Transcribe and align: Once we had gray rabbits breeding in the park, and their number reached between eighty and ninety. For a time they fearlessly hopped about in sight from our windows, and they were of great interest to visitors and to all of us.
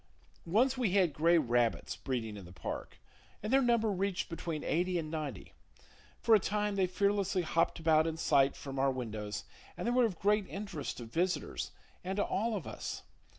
Once 0.47 0.79
we 0.79 0.93
had 0.93 1.13
gray 1.13 1.37
rabbits 1.37 1.95
breeding 1.95 2.35
in 2.35 2.43
the 2.43 2.51
park, 2.51 2.97
and 3.43 3.53
their 3.53 3.61
number 3.61 3.91
reached 3.91 4.29
between 4.29 4.63
eighty 4.63 4.97
and 4.97 5.11
ninety. 5.11 5.53
For 6.17 6.33
a 6.33 6.39
time 6.39 6.75
they 6.75 6.87
fearlessly 6.87 7.43
hopped 7.43 7.77
about 7.77 8.07
in 8.07 8.17
sight 8.17 8.55
from 8.55 8.79
our 8.79 8.89
windows, 8.89 9.43
and 9.77 9.85
they 9.85 9.91
were 9.91 10.05
of 10.05 10.17
great 10.17 10.47
interest 10.47 10.97
to 10.97 11.05
visitors 11.05 11.69
and 12.03 12.15
to 12.17 12.23
all 12.25 12.55
of 12.55 12.65
us. 12.65 13.03